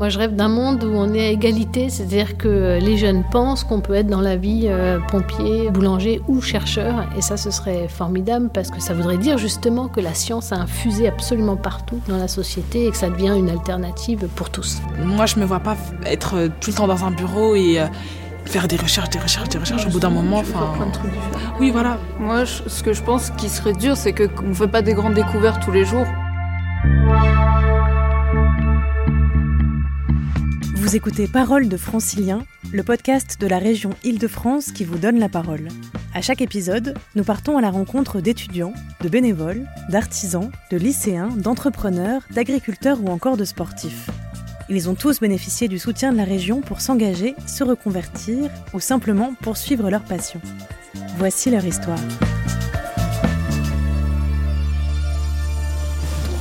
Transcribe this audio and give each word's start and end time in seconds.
Moi, 0.00 0.08
je 0.08 0.18
rêve 0.18 0.34
d'un 0.34 0.48
monde 0.48 0.82
où 0.82 0.92
on 0.92 1.14
est 1.14 1.28
à 1.28 1.30
égalité, 1.30 1.88
c'est-à-dire 1.88 2.36
que 2.36 2.80
les 2.80 2.96
jeunes 2.96 3.22
pensent 3.30 3.62
qu'on 3.62 3.80
peut 3.80 3.94
être 3.94 4.08
dans 4.08 4.20
la 4.20 4.36
vie 4.36 4.64
euh, 4.64 4.98
pompier, 4.98 5.70
boulanger 5.70 6.20
ou 6.26 6.40
chercheur. 6.42 7.06
Et 7.16 7.22
ça, 7.22 7.36
ce 7.36 7.52
serait 7.52 7.86
formidable 7.86 8.50
parce 8.52 8.72
que 8.72 8.80
ça 8.80 8.92
voudrait 8.92 9.18
dire 9.18 9.38
justement 9.38 9.86
que 9.86 10.00
la 10.00 10.12
science 10.12 10.50
a 10.50 10.56
infusé 10.56 11.06
absolument 11.06 11.56
partout 11.56 12.00
dans 12.08 12.16
la 12.16 12.26
société 12.26 12.86
et 12.86 12.90
que 12.90 12.96
ça 12.96 13.08
devient 13.08 13.34
une 13.36 13.48
alternative 13.48 14.26
pour 14.34 14.50
tous. 14.50 14.82
Moi, 15.04 15.26
je 15.26 15.38
me 15.38 15.44
vois 15.44 15.60
pas 15.60 15.76
être 16.04 16.48
tout 16.60 16.70
le 16.70 16.76
temps 16.76 16.88
dans 16.88 17.04
un 17.04 17.12
bureau 17.12 17.54
et 17.54 17.78
euh, 17.78 17.86
faire 18.46 18.66
des 18.66 18.76
recherches, 18.76 19.10
des 19.10 19.20
recherches, 19.20 19.48
des 19.48 19.58
recherches. 19.58 19.86
Au 19.86 19.90
bout 19.90 20.00
d'un 20.00 20.10
moment, 20.10 20.38
enfin. 20.38 20.74
Oui, 21.60 21.70
voilà. 21.70 21.98
Moi, 22.18 22.46
ce 22.46 22.82
que 22.82 22.92
je 22.92 23.02
pense 23.02 23.30
qui 23.30 23.48
serait 23.48 23.74
dur, 23.74 23.96
c'est 23.96 24.12
qu'on 24.12 24.48
ne 24.48 24.54
fait 24.54 24.66
pas 24.66 24.82
des 24.82 24.94
grandes 24.94 25.14
découvertes 25.14 25.62
tous 25.64 25.72
les 25.72 25.84
jours. 25.84 26.06
Vous 30.84 30.96
écoutez 30.96 31.26
Parole 31.26 31.70
de 31.70 31.78
Francilien, 31.78 32.44
le 32.70 32.82
podcast 32.82 33.40
de 33.40 33.46
la 33.46 33.58
région 33.58 33.88
Île-de-France 34.04 34.70
qui 34.70 34.84
vous 34.84 34.98
donne 34.98 35.18
la 35.18 35.30
parole. 35.30 35.68
À 36.12 36.20
chaque 36.20 36.42
épisode, 36.42 36.94
nous 37.14 37.24
partons 37.24 37.56
à 37.56 37.62
la 37.62 37.70
rencontre 37.70 38.20
d'étudiants, 38.20 38.74
de 39.00 39.08
bénévoles, 39.08 39.64
d'artisans, 39.88 40.50
de 40.70 40.76
lycéens, 40.76 41.28
d'entrepreneurs, 41.28 42.20
d'agriculteurs 42.32 43.02
ou 43.02 43.08
encore 43.08 43.38
de 43.38 43.46
sportifs. 43.46 44.10
Ils 44.68 44.90
ont 44.90 44.94
tous 44.94 45.20
bénéficié 45.20 45.68
du 45.68 45.78
soutien 45.78 46.12
de 46.12 46.18
la 46.18 46.24
région 46.24 46.60
pour 46.60 46.82
s'engager, 46.82 47.34
se 47.46 47.64
reconvertir 47.64 48.50
ou 48.74 48.78
simplement 48.78 49.32
poursuivre 49.40 49.88
leur 49.88 50.04
passion. 50.04 50.42
Voici 51.16 51.50
leur 51.50 51.64
histoire. 51.64 51.98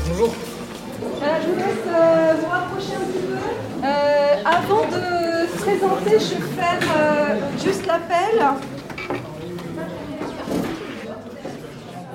Bonjour. 0.10 0.36
je 1.22 1.48
vous 1.48 1.56
laisse 1.56 1.88
euh, 1.88 2.34
vous 2.42 2.50
rapprocher. 2.50 3.03
Euh, 3.84 4.36
avant 4.46 4.86
de 4.86 5.48
se 5.48 5.58
présenter, 5.62 6.12
je 6.12 6.36
vais 6.36 6.62
faire 6.62 6.80
euh, 6.98 7.40
juste 7.62 7.86
l'appel. 7.86 8.42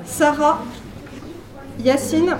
Sarah, 0.06 0.65
Yacine, 1.84 2.37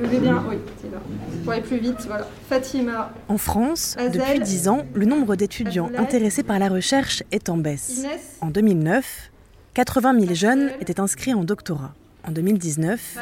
levez 0.00 0.18
bien, 0.18 0.42
oui, 0.48 0.56
c'est 0.80 0.90
là. 0.90 0.98
Pour 1.44 1.52
aller 1.52 1.62
plus 1.62 1.78
vite, 1.78 2.00
voilà. 2.06 2.26
Fatima. 2.48 3.12
En 3.28 3.36
France, 3.36 3.96
depuis 4.12 4.40
10 4.40 4.68
ans, 4.68 4.86
le 4.94 5.04
nombre 5.04 5.36
d'étudiants 5.36 5.90
intéressés 5.98 6.42
par 6.42 6.58
la 6.58 6.68
recherche 6.68 7.22
est 7.30 7.50
en 7.50 7.58
baisse. 7.58 8.06
En 8.40 8.48
2009, 8.48 9.30
80 9.74 10.20
000 10.20 10.34
jeunes 10.34 10.70
étaient 10.80 10.98
inscrits 10.98 11.34
en 11.34 11.44
doctorat. 11.44 11.94
En 12.26 12.32
2019, 12.32 13.18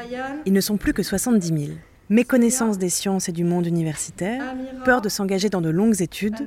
ils 0.47 0.53
ne 0.53 0.61
sont 0.61 0.77
plus 0.77 0.93
que 0.93 1.03
70 1.03 1.49
000. 1.49 1.61
Méconnaissance 2.11 2.79
des 2.79 2.89
sciences 2.89 3.29
et 3.29 3.33
du 3.33 3.45
monde 3.45 3.67
universitaire, 3.67 4.55
peur 4.87 5.03
de 5.03 5.11
s'engager 5.11 5.51
dans 5.51 5.61
de 5.61 5.69
longues 5.69 6.01
études, 6.01 6.47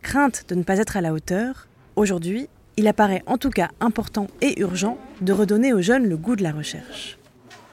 crainte 0.00 0.46
de 0.48 0.54
ne 0.54 0.62
pas 0.62 0.78
être 0.78 0.96
à 0.96 1.02
la 1.02 1.12
hauteur, 1.12 1.68
aujourd'hui, 1.96 2.48
il 2.78 2.88
apparaît 2.88 3.22
en 3.26 3.36
tout 3.36 3.50
cas 3.50 3.68
important 3.80 4.26
et 4.40 4.58
urgent 4.60 4.96
de 5.20 5.34
redonner 5.34 5.74
aux 5.74 5.82
jeunes 5.82 6.08
le 6.08 6.16
goût 6.16 6.34
de 6.34 6.42
la 6.42 6.52
recherche. 6.52 7.18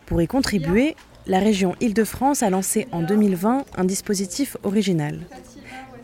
Pour 0.06 0.22
y 0.22 0.28
contribuer, 0.28 0.98
la 1.28 1.40
région 1.40 1.76
Île-de-France 1.80 2.44
a 2.44 2.50
lancé 2.50 2.90
en 2.92 3.04
2020 3.04 3.64
un 3.78 3.84
dispositif 3.86 4.58
original. 4.64 5.20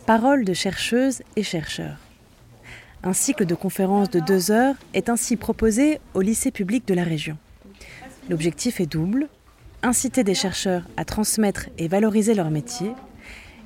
Parole 0.06 0.46
de 0.46 0.54
chercheuses 0.54 1.22
et 1.36 1.44
chercheurs. 1.44 1.98
Un 3.04 3.14
cycle 3.14 3.46
de 3.46 3.56
conférences 3.56 4.10
de 4.10 4.22
deux 4.22 4.52
heures 4.52 4.76
est 4.94 5.10
ainsi 5.10 5.36
proposé 5.36 6.00
au 6.14 6.22
lycée 6.22 6.52
public 6.52 6.88
de 6.88 6.94
la 6.94 7.04
région. 7.04 7.38
L'objectif 8.30 8.80
est 8.80 8.86
double, 8.86 9.28
inciter 9.84 10.24
des 10.24 10.34
chercheurs 10.34 10.84
à 10.98 11.06
transmettre 11.06 11.68
et 11.78 11.88
valoriser 11.88 12.34
leur 12.34 12.50
métier 12.50 12.92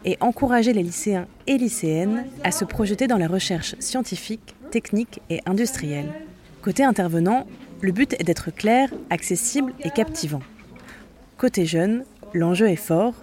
et 0.06 0.18
encourager 0.22 0.74
les 0.74 0.84
lycéens 0.84 1.28
et 1.48 1.58
lycéennes 1.58 2.26
à 2.44 2.52
se 2.52 2.66
projeter 2.66 3.08
dans 3.08 3.18
la 3.18 3.28
recherche 3.28 3.76
scientifique, 3.80 4.56
technique 4.72 5.22
et 5.30 5.42
industrielle. 5.46 6.12
Côté 6.62 6.84
intervenant, 6.84 7.48
le 7.82 7.92
but 7.92 8.14
est 8.14 8.24
d'être 8.24 8.52
clair, 8.52 8.90
accessible 9.10 9.74
et 9.84 9.90
captivant. 9.90 10.42
Côté 11.38 11.66
jeune, 11.66 12.04
l'enjeu 12.34 12.70
est 12.70 12.76
fort, 12.76 13.14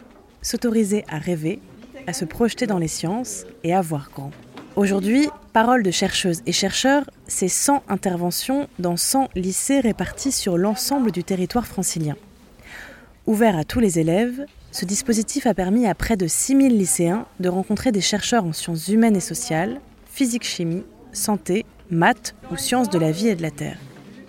s'autoriser 0.43 1.05
à 1.09 1.19
rêver, 1.19 1.61
à 2.07 2.13
se 2.13 2.25
projeter 2.25 2.67
dans 2.67 2.79
les 2.79 2.89
sciences 2.89 3.45
et 3.65 3.75
à 3.75 3.81
voir 3.81 4.11
grand. 4.15 4.31
Aujourd'hui, 4.77 5.29
Parole 5.53 5.83
de 5.83 5.91
chercheuses 5.91 6.43
et 6.45 6.53
chercheurs, 6.53 7.09
c'est 7.27 7.49
100 7.49 7.83
interventions 7.89 8.69
dans 8.79 8.99
100 8.99 9.31
lycées 9.35 9.81
répartis 9.81 10.31
sur 10.31 10.59
l'ensemble 10.59 11.13
du 11.13 11.25
territoire 11.25 11.67
francilien. 11.67 12.15
Ouvert 13.27 13.59
à 13.59 13.65
tous 13.65 13.81
les 13.81 13.99
élèves, 13.99 14.47
ce 14.71 14.85
dispositif 14.85 15.49
a 15.49 15.55
permis 15.55 15.89
à 15.89 15.97
près 15.97 16.17
de 16.17 16.29
6000 16.29 16.79
lycéens 16.79 17.27
de 17.41 17.49
rencontrer 17.49 17.91
des 17.91 18.01
chercheurs 18.01 18.45
en 18.45 18.53
sciences 18.53 18.87
humaines 18.87 19.17
et 19.17 19.21
sociales, 19.21 19.81
physique-chimie, 20.07 20.85
santé, 21.11 21.67
maths 21.91 22.37
ou 22.53 22.57
sciences 22.57 22.89
de 22.89 23.01
la 23.01 23.11
vie 23.11 23.27
et 23.27 23.35
de 23.35 23.43
la 23.43 23.51
terre. 23.51 23.79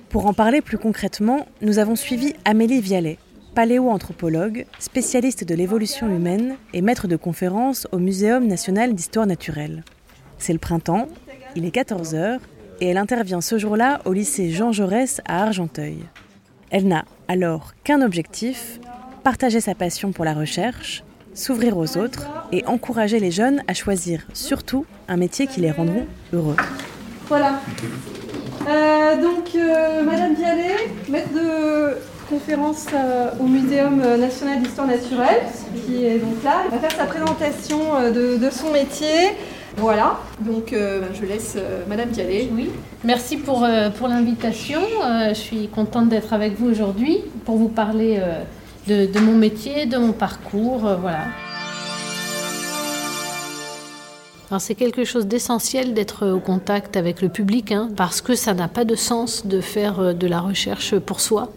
Pour 0.09 0.25
en 0.25 0.34
parler 0.34 0.62
plus 0.62 0.80
concrètement, 0.80 1.46
nous 1.62 1.78
avons 1.78 1.96
suivi 1.96 2.34
Amélie 2.44 2.81
Vialet, 2.81 3.19
paléoanthropologue, 3.53 4.66
spécialiste 4.80 5.44
de 5.44 5.53
l'évolution 5.53 6.07
humaine 6.07 6.56
et 6.74 6.81
maître 6.81 7.07
de 7.07 7.18
conférences 7.18 7.88
au 7.91 8.00
Muséum 8.00 8.47
national 8.47 8.96
d'histoire 8.96 9.28
naturelle. 9.28 9.84
C'est 10.40 10.53
le 10.53 10.59
printemps, 10.59 11.07
il 11.56 11.66
est 11.66 11.75
14h 11.75 12.40
et 12.81 12.88
elle 12.88 12.97
intervient 12.97 13.41
ce 13.41 13.59
jour-là 13.59 14.02
au 14.06 14.13
lycée 14.13 14.50
Jean 14.50 14.72
Jaurès 14.72 15.22
à 15.28 15.44
Argenteuil. 15.44 16.00
Elle 16.72 16.88
n'a 16.88 17.06
alors 17.27 17.73
qu'un 17.83 18.01
objectif, 18.01 18.79
partager 19.23 19.59
sa 19.59 19.75
passion 19.75 20.11
pour 20.11 20.25
la 20.25 20.33
recherche, 20.33 21.03
s'ouvrir 21.33 21.77
aux 21.77 21.97
autres 21.97 22.27
et 22.51 22.65
encourager 22.65 23.19
les 23.19 23.31
jeunes 23.31 23.61
à 23.67 23.73
choisir 23.73 24.25
surtout 24.33 24.85
un 25.07 25.17
métier 25.17 25.47
qui 25.47 25.61
les 25.61 25.71
rendront 25.71 26.07
heureux. 26.33 26.55
Voilà. 27.27 27.59
Euh, 28.67 29.21
donc, 29.21 29.49
euh, 29.55 30.03
Madame 30.03 30.33
Vialet, 30.33 30.75
maître 31.09 31.33
de 31.33 31.97
conférence 32.29 32.88
euh, 32.93 33.31
au 33.39 33.44
Muséum 33.44 34.01
national 34.17 34.61
d'histoire 34.61 34.88
naturelle, 34.88 35.44
qui 35.85 36.05
est 36.05 36.19
donc 36.19 36.44
là, 36.44 36.63
va 36.71 36.77
faire 36.79 36.91
sa 36.91 37.05
présentation 37.05 38.11
de 38.11 38.49
son 38.49 38.71
métier. 38.71 39.35
Voilà, 39.77 40.19
donc 40.41 40.71
ben, 40.71 41.09
je 41.13 41.25
laisse 41.25 41.57
Madame 41.88 42.09
Vialet. 42.09 42.49
Oui, 42.51 42.69
merci 43.03 43.38
pour, 43.38 43.65
pour 43.97 44.07
l'invitation. 44.07 44.81
je 45.29 45.33
suis 45.33 45.67
contente 45.67 46.09
d'être 46.09 46.33
avec 46.33 46.59
vous 46.59 46.69
aujourd'hui 46.69 47.19
pour 47.45 47.57
vous 47.57 47.69
parler 47.69 48.19
de, 48.88 49.19
mon 49.19 49.33
métier, 49.33 49.85
de 49.85 49.97
mon 49.97 50.13
parcours, 50.13 50.88
euh, 50.88 50.95
voilà. 50.95 51.25
c'est 54.59 54.75
quelque 54.75 55.03
chose 55.03 55.27
d'essentiel 55.27 55.94
d'être 55.94 56.27
au 56.27 56.39
contact 56.39 56.95
avec 56.95 57.21
le 57.21 57.29
public, 57.29 57.71
hein, 57.71 57.89
parce 57.95 58.21
que 58.21 58.35
ça 58.35 58.53
n'a 58.53 58.67
pas 58.69 58.85
de 58.85 58.95
sens 58.95 59.45
de 59.45 59.59
faire 59.59 59.99
euh, 59.99 60.13
de 60.13 60.27
la 60.27 60.39
recherche 60.39 60.97
pour 60.99 61.19
soi 61.19 61.51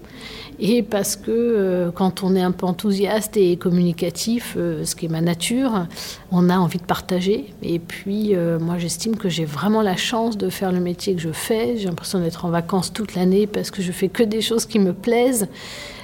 et 0.60 0.82
parce 0.82 1.16
que 1.16 1.30
euh, 1.30 1.90
quand 1.90 2.22
on 2.22 2.36
est 2.36 2.42
un 2.42 2.52
peu 2.52 2.66
enthousiaste 2.66 3.38
et 3.38 3.56
communicatif, 3.56 4.54
euh, 4.58 4.84
ce 4.84 4.94
qui 4.94 5.06
est 5.06 5.08
ma 5.08 5.22
nature, 5.22 5.86
on 6.30 6.50
a 6.50 6.58
envie 6.58 6.78
de 6.78 6.84
partager. 6.84 7.46
Et 7.62 7.78
puis, 7.78 8.36
euh, 8.36 8.58
moi, 8.58 8.76
j'estime 8.76 9.16
que 9.16 9.30
j'ai 9.30 9.46
vraiment 9.46 9.80
la 9.80 9.96
chance 9.96 10.36
de 10.36 10.50
faire 10.50 10.70
le 10.70 10.80
métier 10.80 11.14
que 11.14 11.20
je 11.20 11.32
fais. 11.32 11.78
J'ai 11.78 11.86
l'impression 11.86 12.20
d'être 12.20 12.44
en 12.44 12.50
vacances 12.50 12.92
toute 12.92 13.14
l'année 13.14 13.46
parce 13.46 13.70
que 13.70 13.80
je 13.80 13.90
fais 13.90 14.08
que 14.08 14.22
des 14.22 14.42
choses 14.42 14.66
qui 14.66 14.78
me 14.78 14.92
plaisent. 14.92 15.48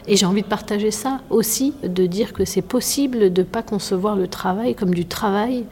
Et 0.08 0.16
j'ai 0.16 0.26
envie 0.26 0.42
de 0.42 0.46
partager 0.46 0.92
ça 0.92 1.20
aussi, 1.30 1.74
de 1.82 2.06
dire 2.06 2.32
que 2.32 2.44
c'est 2.44 2.62
possible 2.62 3.32
de 3.32 3.40
ne 3.40 3.46
pas 3.46 3.62
concevoir 3.62 4.14
le 4.14 4.28
travail 4.28 4.74
comme 4.76 4.94
du 4.94 5.04
travail, 5.04 5.64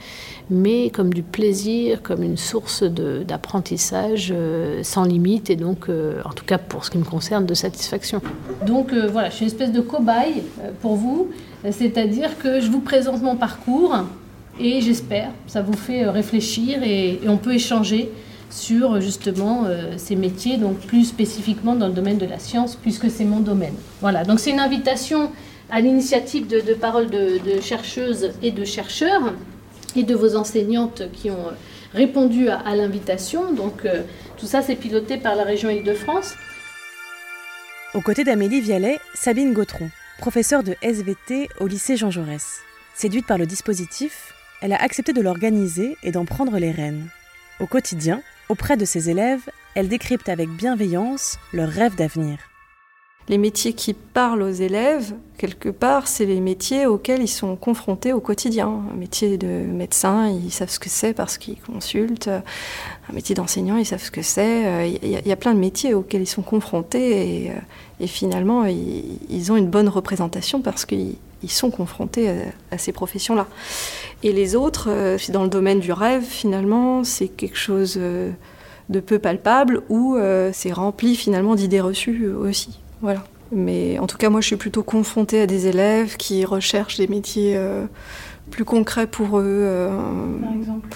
mais 0.51 0.91
comme 0.91 1.15
du 1.15 1.23
plaisir, 1.23 2.03
comme 2.03 2.23
une 2.23 2.37
source 2.37 2.83
d'apprentissage 2.83 4.33
euh, 4.35 4.83
sans 4.83 5.05
limite 5.05 5.51
et 5.51 5.57
donc, 5.57 5.89
euh, 5.89 6.21
en 6.25 6.33
tout 6.33 6.45
cas 6.45 6.59
pour 6.59 6.85
ce 6.85 6.91
qui 6.91 6.99
me 6.99 7.05
concerne, 7.05 7.47
de 7.47 7.55
satisfaction. 7.55 8.21
Donc 8.67 8.93
euh, 8.93 9.09
voilà, 9.11 9.31
je 9.31 9.37
suis 9.37 9.45
une 9.45 9.51
espèce 9.53 9.73
de 9.73 9.81
cobaye 9.81 10.43
pour 10.83 10.97
vous, 10.97 11.31
c'est-à-dire 11.71 12.37
que 12.39 12.61
je 12.61 12.71
vous 12.71 12.81
présente 12.81 13.23
mon 13.23 13.37
parcours 13.37 13.97
et 14.59 14.81
j'espère, 14.81 15.31
ça 15.47 15.63
vous 15.63 15.73
fait 15.75 16.07
réfléchir 16.07 16.83
et 16.83 17.21
on 17.29 17.37
peut 17.37 17.55
échanger 17.55 18.11
sur 18.51 19.01
justement 19.01 19.67
ces 19.97 20.17
métiers, 20.17 20.57
donc 20.57 20.79
plus 20.79 21.05
spécifiquement 21.05 21.75
dans 21.75 21.89
le 21.89 21.93
domaine 21.93 22.19
de 22.19 22.27
la 22.27 22.39
science, 22.39 22.77
puisque 22.77 23.11
c'est 23.11 23.25
mon 23.25 23.41
domaine. 23.41 23.75
Voilà, 24.01 24.25
donc 24.25 24.41
c'est 24.41 24.51
une 24.51 24.61
invitation 24.61 25.31
à 25.71 25.81
l'initiative 25.81 26.47
de, 26.47 26.75
paroles 26.75 27.11
de, 27.11 27.61
chercheuses 27.61 28.33
et 28.43 28.51
de 28.53 28.65
chercheurs 28.65 29.33
et 29.97 30.03
de 30.03 30.15
vos 30.15 30.37
enseignantes 30.37 31.03
qui 31.13 31.31
ont 31.31 31.49
répondu 31.93 32.49
à, 32.49 32.77
l'invitation. 32.77 33.53
Donc 33.53 33.85
euh, 33.85 34.03
tout 34.37 34.47
ça, 34.47 34.63
c'est 34.63 34.77
piloté 34.77 35.17
par 35.17 35.35
la 35.37 35.45
région 35.45 35.71
Île-de-France. 35.71 36.35
Aux 37.95 38.01
côtés 38.01 38.25
d'Amélie 38.25 38.61
Vialet, 38.61 38.99
Sabine 39.15 39.53
Gautron, 39.53 39.89
professeure 40.19 40.65
de 40.65 40.75
SVT 40.83 41.49
au 41.61 41.67
lycée 41.67 41.97
Jean 41.97 42.11
Jaurès. 42.11 42.61
Séduite 42.95 43.27
par 43.27 43.39
le 43.39 43.47
dispositif, 43.47 44.35
elle 44.61 44.73
a 44.73 44.83
accepté 44.83 45.13
de 45.13 45.21
l'organiser 45.21 45.97
et 46.03 46.11
d'en 46.11 46.25
prendre 46.25 46.59
les 46.59 46.71
rênes. 46.71 47.09
Au 47.61 47.67
quotidien, 47.67 48.23
auprès 48.49 48.77
de 48.77 48.85
ses 48.85 49.11
élèves, 49.11 49.49
elle 49.75 49.89
décrypte 49.89 50.29
avec 50.29 50.49
bienveillance 50.51 51.39
leurs 51.53 51.71
rêves 51.71 51.97
d'avenir. 51.97 52.39
Les 53.31 53.39
métiers 53.39 53.73
qui 53.73 53.95
parlent 53.95 54.43
aux 54.43 54.51
élèves, 54.51 55.15
quelque 55.39 55.71
part, 55.71 56.09
c'est 56.09 56.27
les 56.27 56.41
métiers 56.41 56.85
auxquels 56.85 57.23
ils 57.23 57.29
sont 57.29 57.57
confrontés 57.57 58.13
au 58.13 58.21
quotidien. 58.21 58.83
Un 58.93 58.97
métier 58.97 59.39
de 59.39 59.47
médecin, 59.47 60.29
ils 60.29 60.53
savent 60.53 60.69
ce 60.69 60.79
que 60.79 60.91
c'est 60.91 61.15
parce 61.15 61.39
qu'ils 61.39 61.59
consultent. 61.59 62.29
Un 62.29 63.13
métier 63.15 63.35
d'enseignant, 63.35 63.79
ils 63.79 63.87
savent 63.87 64.03
ce 64.03 64.11
que 64.11 64.21
c'est. 64.21 64.99
Il 65.03 65.27
y, 65.27 65.33
a 65.33 65.37
plein 65.37 65.55
de 65.55 65.59
métiers 65.59 65.95
auxquels 65.95 66.21
ils 66.21 66.27
sont 66.27 66.43
confrontés 66.43 67.47
et, 67.47 67.53
et 67.99 68.07
finalement, 68.07 68.67
ils, 68.67 69.19
ils, 69.31 69.51
ont 69.51 69.57
une 69.57 69.71
bonne 69.71 69.89
représentation 69.89 70.61
parce 70.61 70.85
qu'ils 70.85 71.17
sont 71.51 71.71
confrontés 71.71 72.29
à, 72.31 72.35
à 72.73 72.79
ces 72.79 72.93
professions-là. 72.93 73.47
Et 74.23 74.33
les 74.33 74.57
autres, 74.57 74.89
dans 75.31 75.43
le 75.43 75.49
domaine 75.49 75.81
du 75.81 75.93
rêve, 75.93 76.23
finalement, 76.23 77.05
c'est 77.05 77.29
quelque 77.29 77.59
chose 77.59 77.97
de 77.97 79.01
peu 79.01 79.19
palpable 79.19 79.83
où 79.91 80.17
c'est 80.53 80.73
rempli 80.73 81.15
finalement 81.15 81.55
d'idées 81.55 81.83
reçues 81.83 82.29
aussi. 82.29 82.81
Voilà. 83.03 83.23
Mais 83.53 83.99
en 83.99 84.07
tout 84.07 84.17
cas, 84.17 84.31
moi, 84.31 84.41
je 84.41 84.47
suis 84.47 84.57
plutôt 84.57 84.83
confrontée 84.83 85.41
à 85.41 85.47
des 85.47 85.67
élèves 85.67 86.17
qui 86.17 86.45
recherchent 86.45 86.97
des 86.97 87.07
métiers 87.07 87.57
euh, 87.57 87.87
plus 88.51 88.65
concrets 88.65 89.07
pour 89.07 89.39
eux. 89.39 89.45
Euh, 89.45 89.91
par 90.41 90.53
exemple 90.53 90.89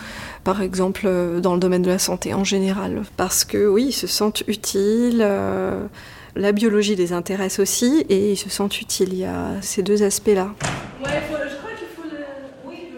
Par 0.44 0.62
exemple, 0.62 1.02
euh, 1.04 1.40
dans 1.40 1.54
le 1.54 1.60
domaine 1.60 1.82
de 1.82 1.88
la 1.88 1.98
santé 1.98 2.34
en 2.34 2.44
général. 2.44 3.02
Parce 3.16 3.44
que 3.44 3.66
oui, 3.68 3.86
ils 3.88 3.92
se 3.92 4.06
sentent 4.06 4.42
utiles. 4.48 5.26
La 6.38 6.52
biologie 6.52 6.94
les 6.94 7.12
intéresse 7.12 7.58
aussi 7.58 8.06
et 8.08 8.30
ils 8.30 8.36
se 8.36 8.48
sentent 8.48 8.80
utiles. 8.80 9.08
Il 9.10 9.18
y 9.18 9.24
a 9.24 9.60
ces 9.60 9.82
deux 9.82 10.04
aspects-là. 10.04 10.50
Ouais, 11.04 11.10
je 11.20 11.56
crois 11.56 11.70
qu'il 11.76 11.88
faut 11.96 12.08
le... 12.08 12.24
Oui, 12.64 12.90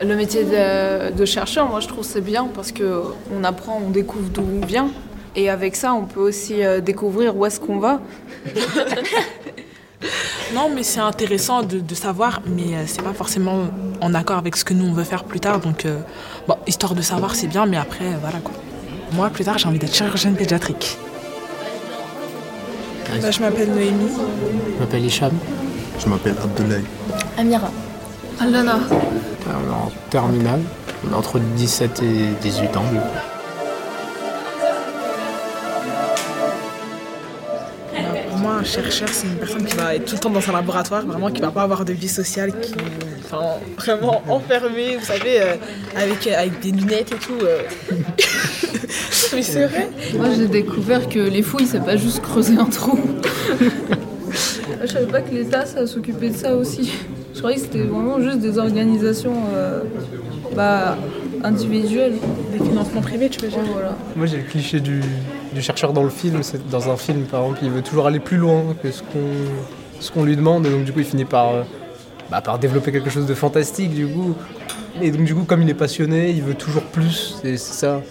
le... 0.00 0.08
le 0.08 0.16
métier 0.16 0.44
de, 0.44 1.12
de, 1.12 1.24
chercheur, 1.26 1.68
moi, 1.68 1.80
je 1.80 1.88
trouve 1.88 2.06
c'est 2.06 2.22
bien 2.22 2.48
parce 2.54 2.72
qu'on 2.72 3.44
apprend, 3.44 3.82
on 3.86 3.90
découvre 3.90 4.30
d'où 4.30 4.42
on 4.62 4.64
vient. 4.64 4.88
Et 5.36 5.50
avec 5.50 5.76
ça, 5.76 5.92
on 5.92 6.06
peut 6.06 6.20
aussi 6.20 6.64
euh, 6.64 6.80
découvrir 6.80 7.36
où 7.36 7.44
est-ce 7.44 7.60
qu'on 7.60 7.80
va. 7.80 8.00
non, 10.54 10.70
mais 10.74 10.84
c'est 10.84 11.00
intéressant 11.00 11.62
de, 11.62 11.80
de, 11.80 11.94
savoir, 11.94 12.40
mais 12.46 12.74
euh, 12.74 12.84
c'est 12.86 13.02
pas 13.02 13.12
forcément 13.12 13.64
en 14.00 14.14
accord 14.14 14.38
avec 14.38 14.56
ce 14.56 14.64
que 14.64 14.72
nous 14.72 14.86
on 14.86 14.94
veut 14.94 15.04
faire 15.04 15.24
plus 15.24 15.40
tard. 15.40 15.60
Donc, 15.60 15.84
euh, 15.84 16.00
bon, 16.46 16.56
histoire 16.66 16.94
de 16.94 17.02
savoir, 17.02 17.34
c'est 17.34 17.48
bien, 17.48 17.66
mais 17.66 17.76
après, 17.76 18.16
voilà 18.22 18.38
quoi. 18.38 18.54
Moi, 19.12 19.28
plus 19.28 19.44
tard, 19.44 19.58
j'ai 19.58 19.68
envie 19.68 19.78
d'être 19.78 19.94
chirurgienne 19.94 20.34
pédiatrique. 20.34 20.96
Bah, 23.08 23.30
je 23.30 23.40
m'appelle 23.40 23.70
Noémie. 23.70 24.10
Je 24.74 24.80
m'appelle 24.80 25.04
Hicham. 25.04 25.32
Je 25.98 26.08
m'appelle 26.08 26.36
Abdoulaye. 26.42 26.84
Amira. 27.36 27.70
Aldana. 28.40 28.78
On 28.90 29.70
est 29.70 29.74
en 29.74 29.90
terminale, 30.10 30.60
on 31.04 31.12
est 31.12 31.16
entre 31.16 31.38
17 31.38 32.02
et 32.02 32.42
18 32.42 32.76
ans. 32.76 32.84
Du 32.92 32.98
coup. 32.98 33.06
moi, 38.38 38.52
un 38.52 38.64
chercheur, 38.64 39.08
c'est 39.10 39.26
une 39.26 39.36
personne 39.36 39.64
qui 39.64 39.76
va 39.76 39.94
être 39.94 40.04
tout 40.04 40.14
le 40.14 40.20
temps 40.20 40.30
dans 40.30 40.48
un 40.48 40.52
laboratoire, 40.52 41.04
vraiment 41.04 41.30
qui 41.30 41.40
va 41.40 41.50
pas 41.50 41.62
avoir 41.62 41.84
de 41.84 41.92
vie 41.92 42.08
sociale, 42.08 42.52
qui 42.60 42.74
enfin, 43.24 43.58
vraiment 43.76 44.22
enfermée, 44.28 44.96
vous 44.96 45.04
savez, 45.04 45.42
euh, 45.42 45.56
avec, 45.96 46.26
avec 46.26 46.60
des 46.60 46.70
lunettes 46.70 47.12
et 47.12 47.16
tout. 47.16 47.38
Euh. 47.42 47.62
Mais 49.34 49.42
c'est 49.42 49.66
vrai. 49.66 49.88
Moi, 50.16 50.28
j'ai 50.36 50.48
découvert 50.48 51.08
que 51.08 51.18
les 51.18 51.42
fouilles, 51.42 51.66
c'est 51.66 51.84
pas 51.84 51.96
juste 51.96 52.20
creuser 52.20 52.56
un 52.56 52.66
trou. 52.66 52.98
Je 54.82 54.86
savais 54.86 55.06
pas 55.06 55.20
que 55.20 55.34
l'État, 55.34 55.66
ça 55.66 55.86
s'occupait 55.86 56.30
de 56.30 56.36
ça 56.36 56.54
aussi. 56.54 56.92
Je 57.34 57.38
croyais 57.38 57.56
que 57.56 57.62
c'était 57.62 57.82
vraiment 57.82 58.20
juste 58.20 58.38
des 58.38 58.58
organisations 58.58 59.34
euh, 59.54 59.82
bah, 60.54 60.96
individuelles. 61.42 62.14
Des 62.52 62.64
financements 62.64 63.00
privés, 63.00 63.28
tu 63.28 63.40
veux 63.40 63.48
dire 63.48 63.58
voilà. 63.72 63.96
Moi, 64.16 64.26
j'ai 64.26 64.38
le 64.38 64.42
cliché 64.44 64.80
du, 64.80 65.00
du 65.52 65.62
chercheur 65.62 65.92
dans 65.92 66.02
le 66.02 66.10
film. 66.10 66.42
C'est 66.42 66.68
dans 66.68 66.90
un 66.90 66.96
film, 66.96 67.22
par 67.24 67.42
exemple, 67.42 67.60
il 67.62 67.70
veut 67.70 67.82
toujours 67.82 68.06
aller 68.06 68.20
plus 68.20 68.36
loin 68.36 68.76
que 68.82 68.90
ce 68.90 69.02
qu'on 69.02 69.18
ce 70.00 70.10
qu'on 70.10 70.24
lui 70.24 70.36
demande. 70.36 70.66
Et 70.66 70.70
donc, 70.70 70.84
du 70.84 70.92
coup, 70.92 71.00
il 71.00 71.04
finit 71.04 71.24
par, 71.24 71.64
bah, 72.30 72.40
par 72.40 72.58
développer 72.58 72.92
quelque 72.92 73.10
chose 73.10 73.26
de 73.26 73.34
fantastique, 73.34 73.94
du 73.94 74.06
coup. 74.06 74.34
Et 75.00 75.10
donc, 75.10 75.24
du 75.24 75.34
coup, 75.34 75.44
comme 75.44 75.62
il 75.62 75.70
est 75.70 75.74
passionné, 75.74 76.30
il 76.30 76.42
veut 76.42 76.54
toujours 76.54 76.82
plus. 76.82 77.36
C'est 77.42 77.56
ça. 77.56 78.02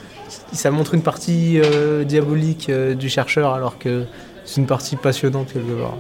Ça 0.51 0.71
montre 0.71 0.93
une 0.93 1.01
partie 1.01 1.59
euh, 1.59 2.03
diabolique 2.03 2.69
euh, 2.69 2.95
du 2.95 3.09
chercheur, 3.09 3.53
alors 3.53 3.77
que 3.77 4.05
c'est 4.45 4.61
une 4.61 4.67
partie 4.67 4.95
passionnante 4.95 5.53
quelque 5.53 5.81
part. 5.81 5.97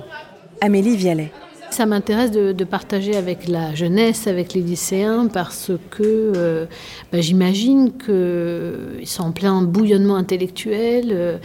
Amélie 0.61 0.95
Vialet. 0.95 1.31
Ça 1.77 1.85
m'intéresse 1.85 2.31
de, 2.31 2.63
partager 2.63 3.15
avec 3.15 3.47
la 3.47 3.75
jeunesse, 3.75 4.25
avec 4.25 4.55
les 4.55 4.61
lycéens, 4.61 5.27
parce 5.31 5.71
que 5.91 6.01
euh, 6.35 6.65
bah, 7.11 7.21
j'imagine 7.21 7.91
qu'ils 7.99 9.07
sont 9.07 9.21
en 9.21 9.31
plein 9.31 9.61
bouillonnement 9.61 10.15
intellectuel, 10.15 11.09
euh, 11.11 11.37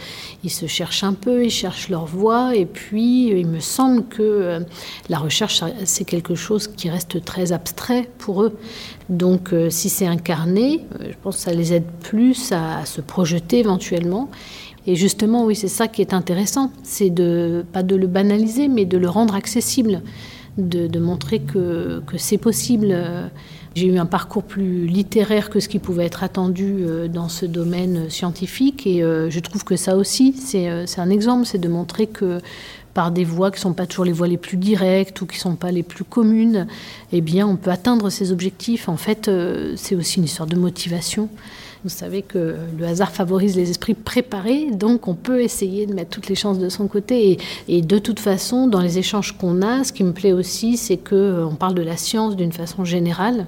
ils 0.43 0.49
se 0.49 0.65
cherchent 0.65 1.03
un 1.03 1.13
peu, 1.13 1.45
ils 1.45 1.51
cherchent 1.51 1.87
leur 1.87 2.07
voie, 2.07 2.55
et 2.55 2.65
puis 2.65 3.27
il 3.27 3.45
me 3.45 3.59
semble 3.59 4.07
que 4.07 4.23
euh, 4.23 4.59
la 5.07 5.19
recherche, 5.19 5.63
c'est 5.85 6.05
quelque 6.05 6.33
chose 6.33 6.65
qui 6.67 6.89
reste 6.89 7.23
très 7.23 7.51
abstrait 7.51 8.09
pour 8.17 8.41
eux. 8.41 8.57
Donc 9.09 9.53
euh, 9.53 9.69
si 9.69 9.89
c'est 9.89 10.07
incarné, 10.07 10.85
je 10.99 11.15
pense 11.21 11.35
que 11.35 11.41
ça 11.43 11.53
les 11.53 11.73
aide 11.73 11.85
plus 12.01 12.51
à 12.51 12.85
se 12.85 13.01
projeter 13.01 13.59
éventuellement. 13.59 14.29
Et 14.85 14.95
justement, 14.95 15.45
oui, 15.45 15.55
c'est 15.55 15.67
ça 15.67 15.87
qui 15.87 16.01
est 16.01 16.13
intéressant, 16.13 16.71
c'est 16.83 17.09
de 17.09 17.65
pas 17.71 17.83
de 17.83 17.95
le 17.95 18.07
banaliser, 18.07 18.67
mais 18.67 18.85
de 18.85 18.97
le 18.97 19.09
rendre 19.09 19.35
accessible, 19.35 20.01
de, 20.57 20.99
montrer 20.99 21.39
que, 21.39 22.01
que 22.05 22.17
c'est 22.17 22.37
possible. 22.37 22.95
J'ai 23.75 23.87
eu 23.87 23.97
un 23.97 24.05
parcours 24.05 24.43
plus 24.43 24.85
littéraire 24.85 25.49
que 25.49 25.59
ce 25.59 25.67
qui 25.67 25.79
pouvait 25.79 26.05
être 26.05 26.23
attendu 26.23 26.85
dans 27.11 27.29
ce 27.29 27.45
domaine 27.45 28.09
scientifique, 28.09 28.85
et 28.85 28.99
je 28.99 29.39
trouve 29.39 29.63
que 29.63 29.77
ça 29.77 29.95
aussi, 29.95 30.33
c'est 30.33 30.99
un 30.99 31.09
exemple, 31.09 31.45
c'est 31.45 31.57
de 31.57 31.69
montrer 31.69 32.07
que 32.07 32.39
par 32.93 33.11
des 33.11 33.23
voies 33.23 33.49
qui 33.49 33.57
ne 33.57 33.61
sont 33.61 33.73
pas 33.73 33.87
toujours 33.87 34.05
les 34.05 34.11
voies 34.11 34.27
les 34.27 34.37
plus 34.37 34.57
directes 34.57 35.19
ou 35.21 35.25
qui 35.25 35.37
ne 35.37 35.41
sont 35.41 35.55
pas 35.55 35.71
les 35.71 35.81
plus 35.81 36.03
communes, 36.03 36.67
eh 37.11 37.21
bien, 37.21 37.47
on 37.47 37.55
peut 37.55 37.71
atteindre 37.71 38.09
ces 38.09 38.31
objectifs. 38.31 38.87
En 38.89 38.97
fait, 38.97 39.31
c'est 39.75 39.95
aussi 39.95 40.19
une 40.19 40.25
histoire 40.25 40.47
de 40.47 40.55
motivation. 40.55 41.29
Vous 41.83 41.89
savez 41.89 42.21
que 42.21 42.55
le 42.79 42.85
hasard 42.85 43.11
favorise 43.11 43.57
les 43.57 43.69
esprits 43.69 43.93
préparés, 43.93 44.71
donc 44.71 45.09
on 45.09 45.15
peut 45.15 45.41
essayer 45.41 45.85
de 45.85 45.93
mettre 45.93 46.11
toutes 46.11 46.29
les 46.29 46.35
chances 46.35 46.57
de 46.57 46.69
son 46.69 46.87
côté. 46.87 47.37
Et, 47.67 47.81
de 47.81 47.99
toute 47.99 48.21
façon, 48.21 48.67
dans 48.67 48.79
les 48.79 48.99
échanges 48.99 49.33
qu'on 49.37 49.61
a, 49.61 49.83
ce 49.83 49.91
qui 49.91 50.05
me 50.05 50.13
plaît 50.13 50.31
aussi, 50.31 50.77
c'est 50.77 50.95
qu'on 50.95 51.55
parle 51.59 51.73
de 51.73 51.81
la 51.81 51.97
science 51.97 52.37
d'une 52.37 52.53
façon 52.53 52.85
générale. 52.85 53.47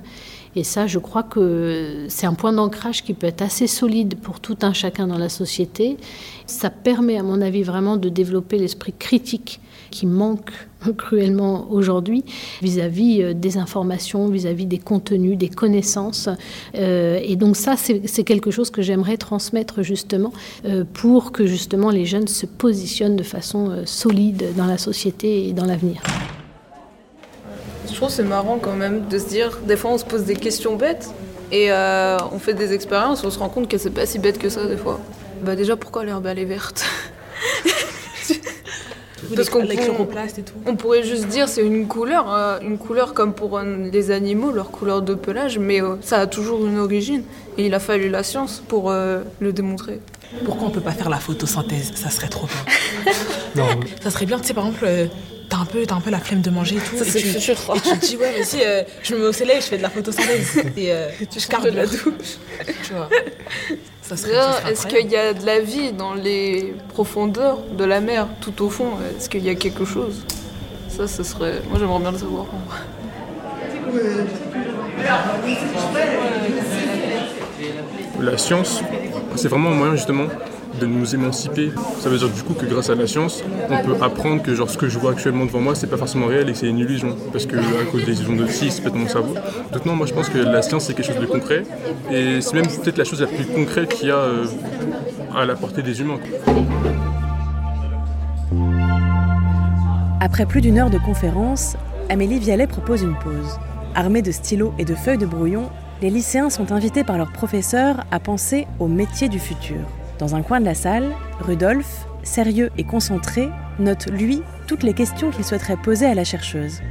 Et 0.56 0.64
ça, 0.64 0.88
je 0.88 1.00
crois 1.00 1.24
que 1.24 2.06
c'est 2.08 2.26
un 2.26 2.34
point 2.34 2.54
d'ancrage 2.54 3.04
qui 3.04 3.14
peut 3.14 3.28
être 3.28 3.42
assez 3.42 3.68
solide 3.68 4.16
pour 4.16 4.40
tout 4.40 4.58
un 4.62 4.74
chacun 4.74 5.08
dans 5.08 5.18
la 5.18 5.30
société. 5.30 5.98
Ça 6.46 6.70
permet, 6.70 7.18
à 7.18 7.24
mon 7.24 7.42
avis, 7.42 7.64
vraiment 7.64 7.98
de 7.98 8.10
développer 8.10 8.58
l'esprit 8.58 8.94
critique 8.98 9.60
qui 9.92 10.06
manque 10.06 10.52
cruellement 10.98 11.68
aujourd'hui 11.72 12.24
vis-à-vis 12.62 13.36
des 13.36 13.58
informations, 13.58 14.28
vis-à-vis 14.28 14.66
-vis 14.66 14.68
des 14.68 14.78
contenus, 14.78 15.38
des 15.38 15.50
connaissances. 15.50 16.30
Euh, 16.76 17.20
et 17.22 17.36
donc 17.36 17.56
ça, 17.56 17.76
c'est 17.78 18.24
quelque 18.24 18.52
chose 18.52 18.70
que 18.70 18.82
j'aimerais 18.82 19.18
transmettre 19.18 19.84
justement 19.84 20.32
euh, 20.66 20.84
pour 20.94 21.32
que 21.32 21.46
justement 21.46 21.90
les 21.90 22.06
jeunes 22.06 22.28
se 22.28 22.46
positionnent 22.46 23.16
de 23.16 23.24
façon 23.24 23.70
euh, 23.70 23.86
solide 23.86 24.54
dans 24.56 24.66
la 24.66 24.78
société 24.78 25.48
et 25.48 25.54
dans 25.54 25.66
l'avenir. 25.66 26.02
Je 27.96 28.02
trouve 28.02 28.10
c'est 28.10 28.24
marrant 28.24 28.60
quand 28.62 28.76
même 28.76 29.08
de 29.08 29.18
se 29.18 29.30
dire, 29.30 29.58
des 29.66 29.78
fois 29.78 29.92
on 29.92 29.98
se 29.98 30.04
pose 30.04 30.26
des 30.26 30.36
questions 30.36 30.76
bêtes 30.76 31.12
et 31.54 31.72
euh, 31.72 32.18
on 32.34 32.40
fait 32.40 32.54
des 32.54 32.74
expériences, 32.74 33.24
on 33.24 33.32
se 33.32 33.40
rend 33.40 33.48
compte 33.48 33.70
que 33.70 33.78
c'est 33.78 33.90
pas 33.90 34.06
si 34.06 34.20
bête 34.20 34.38
que 34.38 34.50
ça 34.50 34.66
des 34.66 34.76
fois. 34.76 35.00
Bah 35.44 35.56
déjà 35.56 35.78
pourquoi 35.78 36.04
l'herbe 36.04 36.26
elle 36.28 36.40
est 36.40 36.44
verte 36.44 36.86
Parce 39.34 39.50
qu'on 39.50 39.66
on 40.66 40.76
pourrait 40.76 41.04
juste 41.04 41.28
dire 41.28 41.48
c'est 41.48 41.66
une 41.66 41.88
couleur, 41.88 42.34
euh, 42.34 42.60
une 42.60 42.78
couleur 42.78 43.14
comme 43.14 43.34
pour 43.34 43.58
euh, 43.58 43.90
les 43.90 44.12
animaux, 44.12 44.52
leur 44.52 44.72
couleur 44.72 45.02
de 45.02 45.14
pelage, 45.14 45.58
mais 45.58 45.82
euh, 45.82 45.96
ça 46.02 46.20
a 46.20 46.28
toujours 46.28 46.66
une 46.66 46.80
origine 46.80 47.24
et 47.58 47.66
il 47.66 47.74
a 47.74 47.80
fallu 47.80 48.10
la 48.10 48.24
science 48.24 48.62
pour 48.68 48.92
euh, 48.92 49.22
le 49.40 49.54
démontrer. 49.54 50.02
Pourquoi 50.44 50.68
on 50.68 50.72
peut 50.72 50.82
pas 50.82 50.92
faire 50.92 51.10
la 51.10 51.20
photosynthèse? 51.20 51.94
Ça 51.96 52.10
serait 52.10 52.28
trop 52.28 52.48
bien. 52.48 53.14
non. 53.56 53.80
Ça 54.02 54.10
serait 54.10 54.26
bien, 54.26 54.38
tu 54.38 54.48
sais, 54.48 54.54
par 54.54 54.66
exemple, 54.66 54.84
euh, 54.86 55.08
t'as 55.56 55.62
un, 55.62 55.66
peu, 55.66 55.86
as 55.88 55.94
un 55.94 56.02
peu 56.02 56.10
la 56.10 56.20
flemme 56.20 56.42
de 56.42 56.50
manger 56.50 56.76
et 56.76 56.80
tout. 56.80 56.98
Ça, 56.98 57.06
et, 57.06 57.22
tu, 57.22 57.40
sûr. 57.40 57.56
et 57.76 57.80
tu 57.80 57.90
te 57.90 58.06
dis, 58.06 58.18
ouais, 58.18 58.32
vas-y, 58.32 58.64
euh, 58.64 58.84
je 59.04 59.14
me 59.14 59.20
mets 59.22 59.28
au 59.28 59.34
soleil, 59.34 59.62
je 59.62 59.68
fais 59.68 59.78
de 59.78 59.84
la 59.84 59.90
photosynthèse. 59.90 60.58
et 60.78 60.92
euh, 60.92 61.10
tu 61.32 61.40
je 61.40 61.48
de 61.48 61.76
la 61.76 61.86
douche. 61.86 62.38
Tu 62.84 62.94
vois. 62.94 63.10
Est-ce 64.70 64.88
qu'il 64.88 65.10
y 65.10 65.16
a 65.16 65.34
de 65.34 65.46
la 65.46 65.60
vie 65.60 65.92
dans 65.92 66.14
les 66.14 66.76
profondeurs 66.90 67.60
de 67.78 67.84
la 67.84 68.02
mer, 68.02 68.28
tout 68.42 68.64
au 68.64 68.70
fond? 68.70 68.92
Est-ce 69.18 69.30
qu'il 69.30 69.44
y 69.44 69.50
a 69.50 69.56
quelque 69.56 69.86
chose? 69.86 70.24
Ça, 70.90 71.08
ce 71.08 71.24
serait. 71.24 71.62
Moi, 71.70 71.80
j'aimerais 71.80 72.00
bien 72.00 72.12
le 72.12 72.18
savoir. 72.18 72.46
La 78.20 78.38
science, 78.38 78.82
c'est 79.36 79.48
vraiment 79.48 79.70
un 79.70 79.76
moyen 79.76 79.96
justement 79.96 80.28
de 80.80 80.86
nous 80.86 81.16
émanciper. 81.16 81.72
Ça 82.00 82.10
veut 82.10 82.18
dire 82.18 82.30
du 82.30 82.42
coup 82.44 82.54
que 82.54 82.66
grâce 82.66 82.90
à 82.90 82.96
la 82.96 83.08
science, 83.08 83.44
on 83.70 83.84
peut 83.84 83.96
apprendre 84.02 84.42
que 84.42 84.54
genre 84.54 84.70
ce 84.70 84.78
que 84.78 84.88
je 84.88 85.00
vois 85.00 85.12
actuellement 85.12 85.46
devant 85.46 85.62
moi, 85.62 85.76
c'est 85.76 85.88
pas 85.88 85.98
forcément 85.98 86.28
réel 86.28 86.50
et 86.50 86.54
c'est 86.54 86.68
une 86.68 86.80
illusion. 86.80 87.16
Parce 87.32 87.46
que 87.46 87.56
à 87.56 87.86
cause 87.92 88.06
des 88.06 88.14
illusions 88.22 88.36
de 88.36 88.48
scie, 88.48 88.72
c'est 88.72 88.82
peut-être 88.82 88.96
mon 88.96 89.08
cerveau. 89.08 89.36
Donc 89.72 89.86
non, 89.86 89.96
moi 89.96 90.06
je 90.08 90.14
pense 90.14 90.30
que 90.30 90.38
la 90.38 90.62
science 90.62 90.86
c'est 90.86 90.94
quelque 90.94 91.12
chose 91.12 91.22
de 91.22 91.26
concret. 91.26 91.64
Et 92.12 92.42
c'est 92.42 92.54
même 92.54 92.68
peut-être 92.68 92.98
la 92.98 93.04
chose 93.04 93.22
la 93.22 93.28
plus 93.28 93.46
concrète 93.46 93.90
qu'il 93.90 94.10
y 94.10 94.12
a 94.12 94.18
euh, 94.18 94.46
à 95.36 95.46
la 95.46 95.56
portée 95.56 95.82
des 95.82 96.02
humains. 96.02 96.20
Après 100.22 100.46
plus 100.46 100.62
d'une 100.62 100.80
heure 100.80 100.90
de 100.90 100.98
conférence, 100.98 101.76
Amélie 102.10 102.40
Vialet 102.40 102.68
propose 102.68 103.02
une 103.04 103.16
pause. 103.16 103.60
Armés 103.96 104.22
de 104.22 104.32
stylos 104.32 104.74
et 104.78 104.86
de 104.86 104.96
feuilles 104.96 105.18
de 105.18 105.26
brouillon, 105.26 105.70
les 106.02 106.10
lycéens 106.10 106.50
sont 106.50 106.72
invités 106.72 107.04
par 107.04 107.18
leur 107.18 107.32
professeur 107.32 108.04
à 108.12 108.20
penser 108.20 108.68
au 108.80 108.88
métier 108.88 109.30
du 109.30 109.40
futur. 109.40 109.80
Dans 110.20 110.34
un 110.34 110.42
coin 110.44 110.62
de 110.62 110.66
la 110.66 110.76
salle, 110.76 111.12
Rudolf, 111.42 112.08
sérieux 112.24 112.70
et 112.78 112.86
concentré, 112.86 113.50
note 113.80 114.08
lui 114.08 114.42
toutes 114.66 114.84
les 114.84 114.94
questions 114.94 115.30
qu'il 115.30 115.44
souhaiterait 115.44 115.76
poser 115.76 116.06
à 116.06 116.16
la 116.16 116.24
chercheuse. 116.24 116.82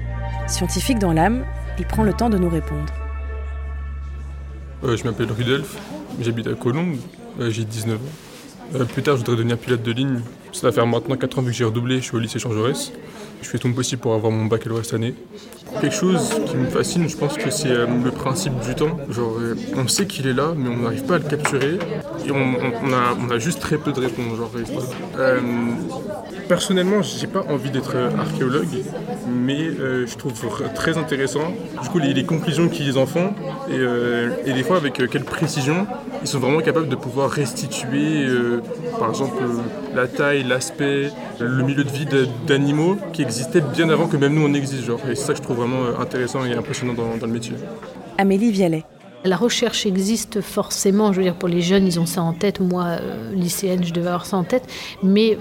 Scientifique 0.46 0.98
dans 0.98 1.12
l'âme, 1.12 1.44
il 1.78 1.86
prend 1.86 2.02
le 2.02 2.12
temps 2.12 2.28
de 2.28 2.36
nous 2.36 2.50
répondre. 2.50 2.92
Euh, 4.84 4.96
je 4.96 5.04
m'appelle 5.04 5.32
Rudolf, 5.32 5.78
j'habite 6.20 6.46
à 6.48 6.54
Colombes, 6.54 6.98
euh, 7.40 7.50
j'ai 7.50 7.64
19 7.64 7.96
ans. 7.96 8.33
Euh, 8.74 8.84
plus 8.84 9.02
tard, 9.02 9.14
je 9.16 9.20
voudrais 9.20 9.36
devenir 9.36 9.58
pilote 9.58 9.82
de 9.82 9.92
ligne. 9.92 10.20
Ça 10.52 10.66
va 10.68 10.72
faire 10.72 10.86
maintenant 10.86 11.16
4 11.16 11.38
ans 11.38 11.42
vu 11.42 11.50
que 11.50 11.56
j'ai 11.56 11.64
redoublé, 11.64 11.96
je 11.96 12.04
suis 12.04 12.16
au 12.16 12.20
lycée 12.20 12.38
Jean. 12.38 12.50
Je 13.42 13.48
fais 13.48 13.58
tout 13.58 13.68
mon 13.68 13.74
possible 13.74 14.00
pour 14.00 14.14
avoir 14.14 14.32
mon 14.32 14.46
baccalauréat 14.46 14.84
cette 14.84 14.94
année. 14.94 15.14
Quelque 15.80 15.94
chose 15.94 16.30
qui 16.46 16.56
me 16.56 16.66
fascine, 16.66 17.08
je 17.08 17.16
pense 17.16 17.34
que 17.34 17.50
c'est 17.50 17.70
euh, 17.70 17.86
le 18.02 18.10
principe 18.10 18.54
du 18.60 18.74
temps. 18.74 18.98
Genre, 19.10 19.36
euh, 19.38 19.54
on 19.76 19.86
sait 19.86 20.06
qu'il 20.06 20.26
est 20.26 20.32
là, 20.32 20.54
mais 20.56 20.68
on 20.70 20.78
n'arrive 20.78 21.04
pas 21.04 21.16
à 21.16 21.18
le 21.18 21.24
capturer. 21.24 21.78
Et 22.26 22.30
on, 22.30 23.30
a, 23.30 23.38
juste 23.38 23.60
très 23.60 23.76
peu 23.76 23.92
de 23.92 24.00
réponses. 24.00 24.36
Genre, 24.36 24.50
personnellement, 26.48 27.02
j'ai 27.02 27.26
pas 27.26 27.44
envie 27.48 27.70
d'être 27.70 27.96
archéologue, 28.18 28.82
mais 29.26 29.60
euh, 29.60 30.06
je 30.06 30.16
trouve 30.16 30.34
très 30.74 30.98
intéressant. 30.98 31.52
Du 31.82 31.88
coup, 31.88 31.98
les, 31.98 32.12
les 32.14 32.24
conclusions 32.24 32.68
qu'ils 32.68 32.98
en 32.98 33.06
font, 33.06 33.32
et, 33.68 33.72
euh, 33.72 34.30
et 34.44 34.52
des 34.52 34.62
fois 34.62 34.76
avec 34.76 35.00
euh, 35.00 35.06
quelle 35.06 35.24
précision, 35.24 35.86
ils 36.22 36.28
sont 36.28 36.38
vraiment 36.38 36.60
capables 36.60 36.88
de 36.88 36.96
pouvoir 36.96 37.30
restituer, 37.30 38.24
euh, 38.26 38.62
par 38.98 39.10
exemple, 39.10 39.36
euh, 39.42 39.96
la 39.96 40.06
taille, 40.06 40.44
l'aspect, 40.44 41.10
le 41.40 41.62
milieu 41.62 41.84
de 41.84 41.90
vie 41.90 42.06
d'animaux 42.46 42.96
qui 43.12 43.22
existaient 43.22 43.60
bien 43.60 43.88
avant 43.90 44.06
que 44.06 44.16
même 44.16 44.34
nous 44.34 44.46
on 44.46 44.54
existe. 44.54 44.84
Genre. 44.84 45.00
Et 45.10 45.14
c'est 45.14 45.26
ça 45.26 45.32
que 45.32 45.38
je 45.38 45.42
trouve 45.42 45.58
vraiment 45.58 45.98
intéressant 46.00 46.44
et 46.44 46.54
impressionnant 46.54 46.94
dans, 46.94 47.16
dans 47.16 47.26
le 47.26 47.32
métier. 47.32 47.54
Amélie 48.18 48.50
Vialet. 48.50 48.84
La 49.26 49.36
recherche 49.36 49.86
existe 49.86 50.42
forcément, 50.42 51.12
je 51.12 51.16
veux 51.16 51.22
dire 51.22 51.36
pour 51.36 51.48
les 51.48 51.62
jeunes, 51.62 51.86
ils 51.86 51.98
ont 51.98 52.04
ça 52.04 52.20
en 52.22 52.34
tête, 52.34 52.60
moi, 52.60 52.98
lycéenne, 53.32 53.82
je 53.82 53.90
devais 53.90 54.08
avoir 54.08 54.26
ça 54.26 54.36
en 54.36 54.44
tête, 54.44 54.64
mais 55.02 55.38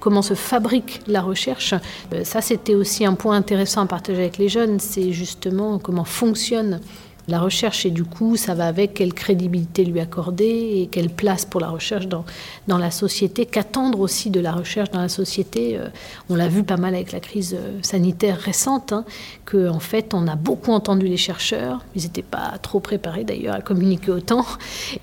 comment 0.00 0.22
se 0.22 0.34
fabrique 0.34 1.00
la 1.06 1.22
recherche, 1.22 1.74
euh, 2.12 2.24
ça 2.24 2.40
c'était 2.40 2.74
aussi 2.74 3.04
un 3.04 3.14
point 3.14 3.36
intéressant 3.36 3.82
à 3.82 3.86
partager 3.86 4.20
avec 4.20 4.38
les 4.38 4.48
jeunes, 4.48 4.80
c'est 4.80 5.12
justement 5.12 5.78
comment 5.78 6.04
fonctionne 6.04 6.80
la 7.28 7.40
recherche 7.40 7.86
et 7.86 7.90
du 7.90 8.04
coup 8.04 8.36
ça 8.36 8.54
va 8.54 8.66
avec 8.66 8.94
quelle 8.94 9.14
crédibilité 9.14 9.84
lui 9.84 10.00
accorder 10.00 10.44
et 10.44 10.88
quelle 10.90 11.10
place 11.10 11.44
pour 11.44 11.60
la 11.60 11.68
recherche 11.68 12.06
dans, 12.06 12.24
dans 12.68 12.78
la 12.78 12.90
société, 12.90 13.46
qu'attendre 13.46 14.00
aussi 14.00 14.30
de 14.30 14.40
la 14.40 14.52
recherche 14.52 14.90
dans 14.90 15.00
la 15.00 15.08
société. 15.08 15.78
Euh, 15.78 15.88
On 16.28 16.34
l'a 16.34 16.48
vu 16.48 16.62
pas 16.62 16.76
mal 16.76 16.94
avec 16.94 17.12
la 17.12 17.20
crise 17.20 17.56
euh, 17.58 17.78
sanitaire 17.82 18.38
récente, 18.38 18.92
hein, 18.92 19.04
que 19.44 19.68
en 19.68 19.80
fait 19.80 20.14
on 20.14 20.26
a 20.26 20.36
beaucoup 20.36 20.72
entendu 20.72 21.06
les 21.06 21.16
chercheurs, 21.16 21.84
ils 21.94 22.02
n'étaient 22.02 22.22
pas 22.22 22.58
trop 22.60 22.80
préparés 22.80 23.24
d'ailleurs 23.24 23.54
à 23.54 23.60
communiquer 23.60 24.10
autant, 24.10 24.44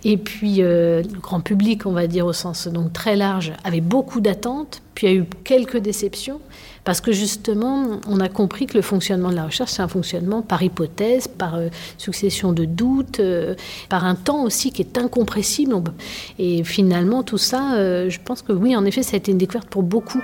et 0.04 0.18
puis 0.18 0.62
euh, 0.62 1.02
le 1.04 1.20
grand 1.20 1.42
public, 1.42 1.86
on 1.86 1.92
va 1.92 2.08
dire 2.08 2.26
au 2.26 2.34
sens 2.34 2.68
donc 2.68 2.94
très 2.94 3.16
large, 3.16 3.54
avait 3.64 3.82
beaucoup 3.82 4.22
d'attentes, 4.22 4.82
il 5.02 5.10
y 5.10 5.14
a 5.14 5.16
eu 5.16 5.26
quelques 5.44 5.78
déceptions. 5.78 6.40
Parce 6.84 7.00
que 7.00 7.12
justement, 7.12 8.02
on 8.08 8.20
a 8.20 8.30
compris 8.30 8.66
que 8.66 8.76
le 8.76 8.82
fonctionnement 8.82 9.30
de 9.30 9.36
la 9.36 9.46
recherche, 9.46 9.72
c'est 9.72 9.84
un 9.84 9.88
fonctionnement 9.88 10.42
par 10.42 10.64
hypothèse, 10.64 11.28
par 11.28 11.56
euh, 11.56 11.68
succession 11.98 12.54
de 12.54 12.66
doutes, 12.66 13.20
euh, 13.20 13.56
par 13.88 14.04
un 14.04 14.16
temps 14.16 14.44
aussi 14.44 14.72
qui 14.72 14.82
est 14.82 14.98
incompressible. 14.98 15.76
Et 16.40 16.64
finalement, 16.64 17.22
tout 17.22 17.38
ça, 17.38 17.76
euh, 17.76 18.10
je 18.10 18.20
pense 18.20 18.42
que 18.42 18.52
oui, 18.52 18.76
en 18.76 18.84
effet, 18.86 19.04
ça 19.04 19.14
a 19.14 19.18
été 19.18 19.32
une 19.32 19.38
découverte 19.38 19.70
pour 19.70 19.84
beaucoup. 19.84 20.22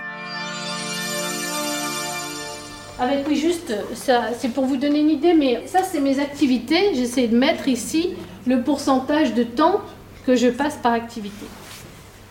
Avec 3.00 3.28
oui, 3.28 3.36
juste, 3.36 3.72
c'est 3.94 4.50
pour 4.50 4.66
vous 4.66 4.78
donner 4.78 5.02
une 5.02 5.12
idée, 5.12 5.36
mais 5.36 5.62
ça, 5.68 5.84
c'est 5.84 6.00
mes 6.00 6.20
activités. 6.20 6.96
J'essaie 6.96 7.28
de 7.28 7.38
mettre 7.38 7.68
ici 7.68 8.16
le 8.48 8.64
pourcentage 8.64 9.36
de 9.36 9.44
temps 9.44 9.82
que 10.26 10.36
je 10.36 10.48
passe 10.48 10.80
par 10.82 10.94
activité. 10.94 11.46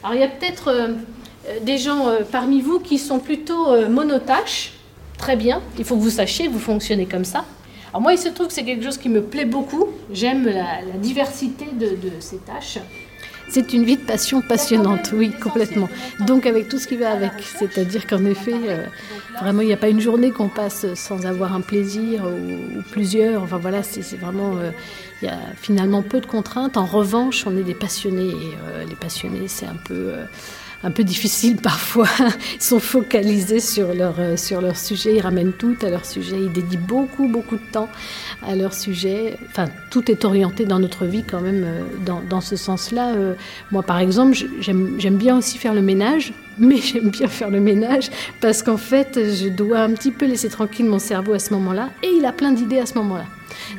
Alors, 0.03 0.17
il 0.17 0.21
y 0.21 0.25
a 0.25 0.29
peut-être 0.29 0.97
des 1.63 1.79
gens 1.79 2.09
euh, 2.09 2.21
parmi 2.31 2.61
vous 2.61 2.81
qui 2.81 2.99
sont 2.99 3.19
plutôt 3.19 3.73
euh, 3.73 3.89
monotâches. 3.89 4.73
Très 5.19 5.37
bien, 5.37 5.63
il 5.79 5.85
faut 5.85 5.97
que 5.97 6.03
vous 6.03 6.11
sachiez 6.11 6.47
que 6.47 6.53
vous 6.53 6.59
fonctionnez 6.59 7.07
comme 7.07 7.25
ça. 7.25 7.45
Alors, 7.91 8.03
moi, 8.03 8.13
il 8.13 8.19
se 8.19 8.29
trouve 8.29 8.49
que 8.49 8.53
c'est 8.53 8.65
quelque 8.65 8.85
chose 8.85 8.99
qui 8.99 9.09
me 9.09 9.23
plaît 9.23 9.47
beaucoup. 9.47 9.87
J'aime 10.13 10.45
la, 10.45 10.83
la 10.83 10.99
diversité 11.01 11.67
de, 11.73 11.87
de 11.87 12.13
ces 12.21 12.37
tâches. 12.39 12.79
C'est 13.49 13.73
une 13.73 13.85
vie 13.85 13.97
de 13.97 14.03
passion 14.03 14.43
passionnante, 14.43 15.13
oui, 15.15 15.31
complètement. 15.31 15.89
Donc 16.27 16.47
avec 16.47 16.69
tout 16.69 16.79
ce 16.79 16.89
qui 16.89 16.97
va 16.97 17.13
avec, 17.13 17.31
c'est-à-dire 17.41 18.05
qu'en 18.09 18.25
effet, 18.25 18.53
euh, 18.55 18.85
vraiment, 19.41 19.63
il 19.63 19.69
n'y 19.69 19.73
a 19.73 19.77
pas 19.77 19.89
une 19.89 20.01
journée 20.01 20.33
qu'on 20.33 20.49
passe 20.49 20.85
sans 20.95 21.27
avoir 21.27 21.55
un 21.55 21.61
plaisir 21.61 22.25
ou, 22.25 22.79
ou 22.79 22.83
plusieurs. 22.91 23.45
Enfin 23.45 23.59
voilà, 23.59 23.85
c'est 23.85 24.03
vraiment, 24.17 24.57
euh, 24.57 24.73
il 25.23 25.27
y 25.27 25.31
a 25.31 25.39
finalement 25.55 26.03
peu 26.03 26.21
de 26.21 26.27
contraintes. 26.27 26.77
En 26.77 26.87
revanche, 26.87 27.47
on 27.47 27.57
est 27.57 27.63
des 27.63 27.75
passionnés 27.75 28.31
et 28.31 28.55
euh, 28.69 28.85
les 28.85 28.97
passionnés, 28.97 29.47
c'est 29.47 29.67
un 29.67 29.77
peu 29.85 29.95
euh, 29.95 30.25
un 30.87 30.93
peu 30.93 31.03
difficile 31.03 31.57
parfois. 31.57 32.09
Ils 32.55 32.63
sont 32.63 32.79
focalisés 32.79 33.59
sur 33.61 33.93
leur, 33.93 34.15
euh, 34.21 34.37
sur 34.37 34.61
leur 34.61 34.77
sujet, 34.77 35.17
ils 35.17 35.21
ramènent 35.21 35.53
tout 35.53 35.77
à 35.83 35.91
leur 35.91 36.07
sujet, 36.07 36.37
ils 36.39 36.53
dédient 36.53 36.81
beaucoup, 36.81 37.27
beaucoup 37.29 37.57
de 37.57 37.71
temps 37.73 37.89
à 38.47 38.55
leur 38.55 38.73
sujet. 38.73 39.37
Enfin, 39.49 39.67
tout 39.91 40.11
est 40.11 40.25
orienté 40.25 40.65
dans 40.65 40.79
notre 40.79 41.05
vie 41.05 41.25
quand 41.25 41.41
même 41.41 41.65
euh, 41.65 41.83
dans, 42.05 42.21
dans 42.29 42.41
ce 42.41 42.55
sens-là. 42.55 43.15
Euh, 43.15 43.35
moi, 43.73 43.83
par 43.83 43.99
exemple, 43.99 44.37
j'aime 44.61 45.17
bien 45.17 45.37
aussi 45.37 45.59
faire 45.59 45.75
le 45.75 45.83
ménage, 45.83 46.33
mais 46.59 46.77
j'aime 46.77 47.11
bien 47.11 47.27
faire 47.27 47.51
le 47.51 47.61
ménage 47.61 48.11
parce 48.41 48.63
qu'en 48.63 48.79
fait, 48.79 49.19
je 49.35 49.49
dois 49.49 49.81
un 49.81 49.93
petit 49.93 50.13
peu 50.13 50.27
laisser 50.27 50.49
tranquille 50.49 50.87
mon 50.87 51.01
cerveau 51.01 51.33
à 51.33 51.41
ce 51.41 51.53
moment-là 51.55 51.91
et 52.05 52.11
il 52.17 52.25
a 52.25 52.33
plein 52.33 52.53
d'idées 52.53 52.79
à 52.79 52.87
ce 52.87 52.95
moment-là. 52.95 53.25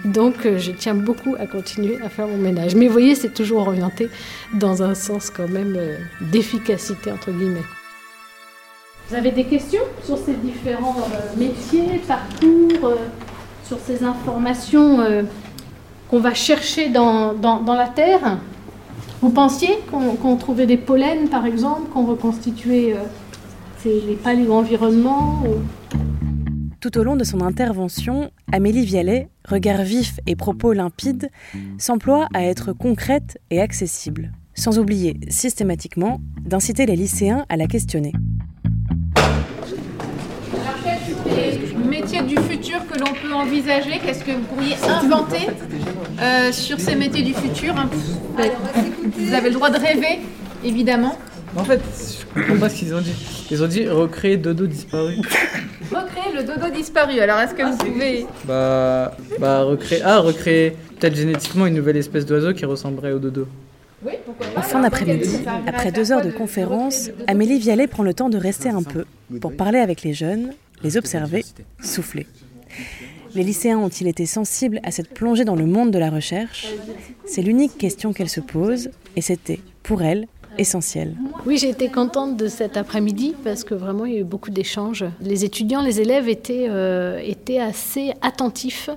Donc, 0.06 0.46
euh, 0.46 0.58
je 0.58 0.72
tiens 0.72 0.94
beaucoup 0.96 1.36
à 1.40 1.46
continuer 1.48 1.98
à 2.04 2.10
faire 2.10 2.28
mon 2.28 2.38
ménage. 2.38 2.76
Mais 2.76 2.88
vous 2.88 2.94
voyez, 2.94 3.16
c'est 3.16 3.34
toujours 3.34 3.68
orienté 3.68 4.10
dans 4.54 4.84
un 4.84 4.96
sens 4.96 5.30
quand 5.30 5.48
même 5.50 5.76
euh, 5.78 5.98
d'efficacité, 6.22 7.12
entre 7.12 7.32
guillemets. 7.32 7.64
Vous 9.10 9.16
avez 9.16 9.32
des 9.32 9.46
questions 9.46 9.84
sur 10.04 10.18
ces 10.18 10.34
différents 10.34 10.98
euh, 11.14 11.40
métiers, 11.40 12.02
parcours, 12.08 12.94
sur 13.66 13.78
ces 13.86 14.04
informations 14.04 15.00
qu'on 16.10 16.20
va 16.20 16.34
chercher 16.34 16.90
dans, 16.90 17.34
dans- 17.34 17.62
dans 17.62 17.74
la 17.76 17.88
Terre? 17.88 18.38
Vous 19.22 19.30
pensiez 19.32 19.80
qu'on 19.92 20.36
trouvait 20.38 20.66
des 20.68 20.78
pollens, 20.78 21.28
par 21.30 21.46
exemple, 21.46 21.90
qu'on 21.94 22.06
reconstituait 22.06 22.96
les 23.86 24.16
paléo-environnements 24.24 25.44
Tout 26.80 26.96
au 27.00 27.04
long 27.04 27.16
de 27.16 27.24
son 27.24 27.42
intervention, 27.42 28.30
Amélie 28.52 28.86
Vialet, 28.86 29.30
regard 29.48 29.82
vif 29.82 30.20
et 30.28 30.36
propos 30.36 30.74
limpides, 30.74 31.30
s'emploie 31.80 32.28
à 32.36 32.44
être 32.44 32.72
concrète 32.72 33.40
et 33.50 33.60
accessible, 33.60 34.32
sans 34.54 34.78
oublier 34.78 35.20
systématiquement 35.28 36.22
d'inciter 36.40 36.86
les 36.86 36.96
lycéens 36.96 37.46
à 37.50 37.58
la 37.58 37.66
questionner. 37.66 38.14
les 41.26 41.60
métiers 41.90 42.22
du 42.22 42.38
futur 42.38 42.86
que 42.88 43.00
l'on 43.00 43.14
peut 43.14 43.34
envisager? 43.34 44.00
Qu'est-ce 44.06 44.24
que 44.24 44.32
vous 44.32 44.44
pourriez 44.44 44.76
inventer 44.88 45.48
euh, 46.22 46.52
sur 46.52 46.80
ces 46.80 46.96
métiers 46.96 47.24
du 47.24 47.34
futur? 47.34 47.76
Hein 47.76 47.90
Vous 49.18 49.34
avez 49.34 49.50
le 49.50 49.56
droit 49.56 49.70
de 49.70 49.80
rêver, 49.80 50.20
évidemment. 50.64 51.18
En 51.58 51.64
fait, 51.64 51.82
je 52.36 52.40
comprends 52.40 52.60
pas 52.60 52.70
ce 52.70 52.76
qu'ils 52.76 52.94
ont 52.94 53.02
dit. 53.02 53.14
Ils 53.50 53.64
ont 53.64 53.68
dit 53.68 53.88
recréer 53.88 54.38
Dodo 54.38 54.68
disparu. 54.68 55.16
Recréer 55.92 56.36
le 56.36 56.44
dodo 56.44 56.70
disparu. 56.70 57.20
Alors, 57.20 57.40
est-ce 57.40 57.54
que 57.54 57.64
vous 57.64 57.78
pouvez... 57.78 58.26
Bah, 58.46 59.16
bah 59.40 59.64
recréer, 59.64 60.02
ah 60.04 60.20
recréer 60.20 60.76
peut-être 61.00 61.16
génétiquement 61.16 61.66
une 61.66 61.76
nouvelle 61.76 61.98
espèce 61.98 62.26
d'oiseau 62.26 62.54
qui 62.54 62.66
ressemblerait 62.66 63.14
au 63.14 63.20
dodo. 63.20 63.48
Oui, 64.06 64.14
pourquoi 64.26 64.48
pas 64.48 64.60
En 64.60 64.64
fin 64.64 64.82
d'après-midi, 64.82 65.40
après 65.66 65.92
deux 65.92 66.12
heures 66.12 66.22
de 66.22 66.30
conférence, 66.30 67.10
Amélie 67.26 67.58
Vialet 67.60 67.88
prend 67.88 68.04
le 68.04 68.14
temps 68.14 68.30
de 68.30 68.38
rester 68.38 68.70
un 68.70 68.84
peu 68.84 69.06
pour 69.40 69.56
parler 69.56 69.80
avec 69.80 70.04
les 70.04 70.14
jeunes, 70.14 70.54
les 70.84 70.98
observer, 70.98 71.44
souffler. 71.82 72.28
Les 73.34 73.44
lycéens 73.44 73.78
ont-ils 73.78 74.08
été 74.08 74.26
sensibles 74.26 74.80
à 74.84 74.92
cette 74.92 75.14
plongée 75.14 75.46
dans 75.46 75.56
le 75.56 75.66
monde 75.66 75.92
de 75.92 76.00
la 76.00 76.10
recherche? 76.10 76.68
C'est 77.26 77.42
l'unique 77.42 77.78
question 77.78 78.14
qu'elle 78.14 78.30
se 78.30 78.42
pose 78.42 78.90
et 79.16 79.22
c'était, 79.22 79.60
pour 79.84 80.02
elle, 80.02 80.28
essentiel. 80.58 81.16
Oui, 81.46 81.58
j'ai 81.58 81.70
été 81.70 81.90
contente 81.90 82.38
de 82.38 82.48
cet 82.48 82.78
après-midi 82.78 83.36
parce 83.44 83.64
que 83.64 83.74
vraiment 83.74 84.06
il 84.06 84.14
y 84.14 84.16
a 84.18 84.20
eu 84.20 84.24
beaucoup 84.24 84.52
d'échanges. 84.52 85.06
Les 85.22 85.46
étudiants, 85.46 85.82
les 85.82 86.02
élèves 86.02 86.28
étaient, 86.30 86.68
euh, 86.70 87.20
étaient 87.24 87.60
assez 87.60 88.14
attentifs 88.22 88.90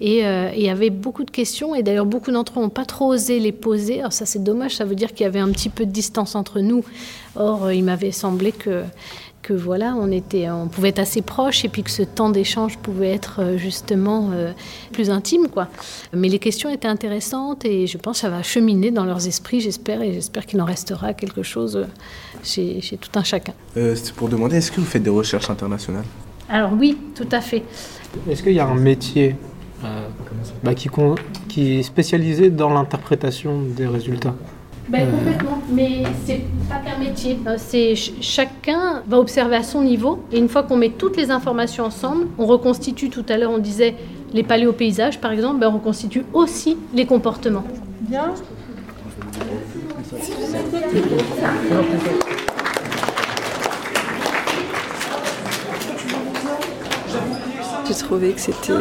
et 0.00 0.26
euh, 0.26 0.50
y 0.56 0.68
avait 0.68 0.90
beaucoup 0.90 1.24
de 1.24 1.30
questions 1.30 1.74
et 1.74 1.82
d'ailleurs 1.82 2.06
beaucoup 2.06 2.30
d'entre 2.30 2.58
eux 2.58 2.62
n'ont 2.62 2.70
pas 2.70 2.86
trop 2.86 3.08
osé 3.08 3.38
les 3.38 3.52
poser. 3.52 4.00
Alors 4.00 4.12
ça 4.12 4.26
c'est 4.26 4.42
dommage, 4.42 4.76
ça 4.76 4.84
veut 4.84 4.94
dire 4.94 5.12
qu'il 5.12 5.24
y 5.24 5.26
avait 5.26 5.40
un 5.40 5.50
petit 5.50 5.68
peu 5.68 5.84
de 5.84 5.90
distance 5.90 6.34
entre 6.34 6.60
nous. 6.60 6.84
Or 7.36 7.64
euh, 7.64 7.74
il 7.74 7.84
m'avait 7.84 8.12
semblé 8.12 8.52
que 8.52 8.82
que 9.50 9.54
voilà, 9.56 9.96
on 9.98 10.12
était, 10.12 10.48
on 10.48 10.68
pouvait 10.68 10.90
être 10.90 11.00
assez 11.00 11.22
proches 11.22 11.64
et 11.64 11.68
puis 11.68 11.82
que 11.82 11.90
ce 11.90 12.04
temps 12.04 12.30
d'échange 12.30 12.78
pouvait 12.78 13.10
être 13.10 13.40
euh, 13.40 13.58
justement 13.58 14.30
euh, 14.32 14.52
plus 14.92 15.10
intime, 15.10 15.48
quoi. 15.48 15.66
Mais 16.12 16.28
les 16.28 16.38
questions 16.38 16.70
étaient 16.70 16.86
intéressantes 16.86 17.64
et 17.64 17.88
je 17.88 17.98
pense 17.98 18.18
que 18.18 18.20
ça 18.20 18.30
va 18.30 18.44
cheminer 18.44 18.92
dans 18.92 19.04
leurs 19.04 19.26
esprits, 19.26 19.60
j'espère, 19.60 20.02
et 20.02 20.12
j'espère 20.12 20.46
qu'il 20.46 20.60
en 20.60 20.64
restera 20.64 21.14
quelque 21.14 21.42
chose 21.42 21.76
euh, 21.76 21.84
chez, 22.44 22.80
chez 22.80 22.96
tout 22.96 23.10
un 23.18 23.24
chacun. 23.24 23.52
Euh, 23.76 23.96
C'était 23.96 24.12
pour 24.12 24.28
demander, 24.28 24.58
est-ce 24.58 24.70
que 24.70 24.80
vous 24.80 24.86
faites 24.86 25.02
des 25.02 25.10
recherches 25.10 25.50
internationales? 25.50 26.04
Alors 26.48 26.72
oui, 26.72 26.96
tout 27.16 27.28
à 27.32 27.40
fait. 27.40 27.64
Est-ce 28.30 28.44
qu'il 28.44 28.52
y 28.52 28.60
a 28.60 28.68
un 28.68 28.76
métier 28.76 29.34
euh, 29.84 30.06
bah, 30.62 30.74
qui, 30.74 30.88
qui 31.48 31.78
est 31.78 31.82
spécialisé 31.82 32.50
dans 32.50 32.70
l'interprétation 32.70 33.62
des 33.62 33.88
résultats? 33.88 34.36
Ben, 34.88 35.02
Euh. 35.06 35.10
complètement, 35.16 35.58
mais 35.70 36.02
c'est 36.26 36.40
pas 36.68 36.76
qu'un 36.84 36.98
métier. 36.98 37.38
Euh, 37.46 37.54
C'est 37.58 37.94
ch- 37.94 38.12
chacun 38.20 39.02
va 39.06 39.18
observer 39.18 39.56
à 39.56 39.62
son 39.62 39.82
niveau 39.82 40.20
et 40.32 40.38
une 40.38 40.48
fois 40.48 40.62
qu'on 40.64 40.76
met 40.76 40.90
toutes 40.90 41.16
les 41.16 41.30
informations 41.30 41.84
ensemble, 41.84 42.26
on 42.38 42.46
reconstitue. 42.46 43.08
Tout 43.08 43.24
à 43.28 43.36
l'heure, 43.36 43.52
on 43.52 43.58
disait 43.58 43.94
les 44.32 44.42
paléopaysages, 44.42 45.20
par 45.20 45.30
exemple, 45.32 45.60
ben, 45.60 45.68
on 45.68 45.74
reconstitue 45.74 46.24
aussi 46.32 46.76
les 46.94 47.06
comportements. 47.06 47.64
Bien. 48.00 48.32
J'ai 57.86 57.94
trouvé 57.94 58.32
que 58.32 58.40
c'était, 58.40 58.72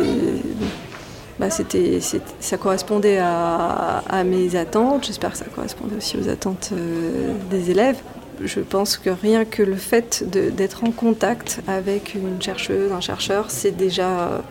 bah, 1.40 1.50
c'était, 1.50 2.00
ça 2.40 2.58
correspondait 2.58 3.20
à, 3.20 4.24
mes 4.26 4.56
attentes. 4.56 5.06
J'espère 5.06 5.32
que 5.32 5.38
ça 5.38 5.46
correspondait 5.46 5.96
aussi 5.96 6.18
aux 6.18 6.28
attentes 6.28 6.72
euh, 6.74 7.34
des 7.50 7.72
élèves. 7.72 7.98
Je 8.44 8.60
pense 8.62 8.98
que 8.98 9.10
rien 9.10 9.44
que 9.46 9.64
le 9.64 9.76
fait 9.76 10.24
d'être 10.30 10.84
en 10.86 10.92
contact 10.92 11.62
avec 11.68 12.16
une 12.16 12.42
chercheuse, 12.42 12.92
un 12.92 13.02
chercheur, 13.02 13.46
c'est 13.50 13.76
déjà 13.76 14.42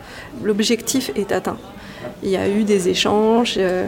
l'objectif 0.43 1.11
est 1.15 1.31
atteint. 1.31 1.57
Il 2.21 2.29
y 2.29 2.37
a 2.37 2.47
eu 2.47 2.63
des 2.63 2.89
échanges. 2.89 3.55
euh, 3.57 3.87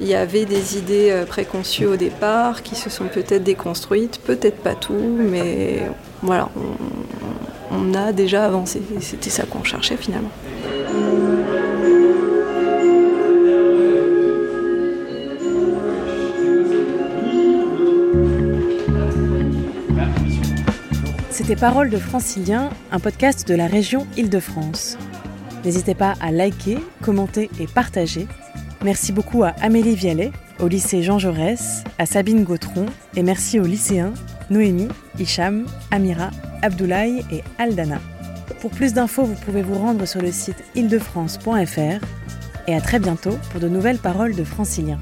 il 0.00 0.08
y 0.08 0.14
avait 0.14 0.46
des 0.46 0.78
idées 0.78 1.10
euh, 1.10 1.24
préconçues 1.24 1.86
au 1.86 1.96
départ 1.96 2.64
qui 2.64 2.74
se 2.74 2.90
sont 2.90 3.04
peut-être 3.04 3.44
déconstruites, 3.44 4.20
peut-être 4.24 4.56
pas 4.56 4.74
tout, 4.74 5.16
mais 5.16 5.82
voilà, 6.22 6.48
on, 7.70 7.94
a 7.94 8.12
déjà 8.12 8.44
avancé. 8.44 8.82
C'était 9.00 9.30
ça 9.30 9.44
qu'on 9.44 9.62
cherchait 9.62 9.96
finalement. 9.96 10.30
C'était 21.32 21.56
Parole 21.56 21.88
de 21.88 21.96
Francilien, 21.96 22.68
un 22.90 23.00
podcast 23.00 23.48
de 23.48 23.54
la 23.54 23.66
région 23.66 24.06
Île-de-France. 24.18 24.98
N'hésitez 25.64 25.94
pas 25.94 26.12
à 26.20 26.30
liker, 26.30 26.76
commenter 27.00 27.48
et 27.58 27.66
partager. 27.66 28.26
Merci 28.84 29.12
beaucoup 29.12 29.42
à 29.42 29.54
Amélie 29.62 29.94
Vialet, 29.94 30.30
au 30.60 30.68
lycée 30.68 31.02
Jean 31.02 31.18
Jaurès, 31.18 31.84
à 31.98 32.04
Sabine 32.04 32.44
Gautron 32.44 32.84
et 33.16 33.22
merci 33.22 33.58
aux 33.58 33.64
lycéens 33.64 34.12
Noémie, 34.50 34.88
Hicham, 35.18 35.64
Amira, 35.90 36.28
Abdoulaye 36.60 37.24
et 37.32 37.42
Aldana. 37.58 38.02
Pour 38.60 38.70
plus 38.70 38.92
d'infos, 38.92 39.24
vous 39.24 39.40
pouvez 39.46 39.62
vous 39.62 39.78
rendre 39.78 40.04
sur 40.04 40.20
le 40.20 40.32
site 40.32 40.62
île-de-france.fr 40.74 42.04
et 42.68 42.74
à 42.74 42.80
très 42.82 42.98
bientôt 42.98 43.38
pour 43.50 43.60
de 43.60 43.70
nouvelles 43.70 43.98
paroles 43.98 44.34
de 44.34 44.44
francilien. 44.44 44.98